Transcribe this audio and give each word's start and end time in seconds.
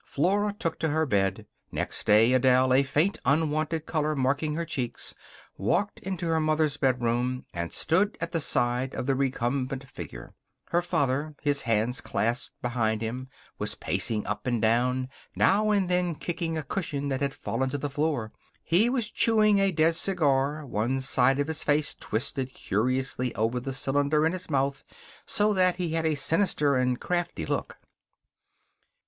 Flora 0.03 0.51
took 0.57 0.79
to 0.79 0.87
her 0.89 1.05
bed. 1.05 1.45
Next 1.71 2.07
day 2.07 2.33
Adele, 2.33 2.73
a 2.73 2.81
faint, 2.81 3.19
unwonted 3.23 3.85
color 3.85 4.15
marking 4.15 4.55
her 4.55 4.65
cheeks, 4.65 5.13
walked 5.59 5.99
into 5.99 6.25
her 6.25 6.39
mother's 6.39 6.75
bedroom 6.75 7.45
and 7.53 7.71
stood 7.71 8.17
at 8.19 8.31
the 8.31 8.39
side 8.41 8.95
of 8.95 9.05
the 9.05 9.13
recumbent 9.13 9.87
figure. 9.87 10.33
Her 10.69 10.81
father, 10.81 11.35
his 11.43 11.61
hands 11.61 12.01
clasped 12.01 12.59
behind 12.63 13.03
him, 13.03 13.27
was 13.59 13.75
pacing 13.75 14.25
up 14.25 14.47
and 14.47 14.59
down, 14.59 15.07
now 15.35 15.69
and 15.69 15.87
then 15.87 16.15
kicking 16.15 16.57
a 16.57 16.63
cushion 16.63 17.09
that 17.09 17.21
had 17.21 17.31
fallen 17.35 17.69
to 17.69 17.77
the 17.77 17.87
floor. 17.87 18.31
He 18.63 18.89
was 18.89 19.11
chewing 19.11 19.59
a 19.59 19.71
dead 19.71 19.95
cigar, 19.95 20.65
one 20.65 21.01
side 21.01 21.37
of 21.39 21.45
his 21.47 21.61
face 21.61 21.93
twisted 21.93 22.55
curiously 22.55 23.35
over 23.35 23.59
the 23.59 23.71
cylinder 23.71 24.25
in 24.25 24.31
his 24.31 24.49
mouth 24.49 24.83
so 25.27 25.53
that 25.53 25.75
he 25.75 25.89
had 25.91 26.07
a 26.07 26.15
sinister 26.15 26.75
and 26.75 26.99
crafty 26.99 27.45
look. 27.45 27.77